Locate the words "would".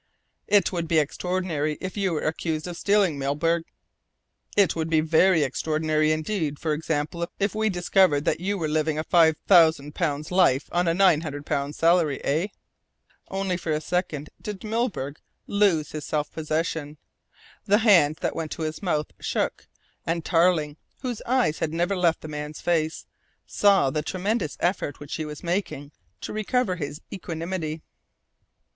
0.71-0.87, 4.75-4.89